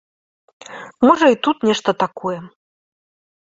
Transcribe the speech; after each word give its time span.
Можа, 1.07 1.25
і 1.35 1.37
тут 1.49 1.57
нешта 1.71 1.95
такое. 2.05 2.39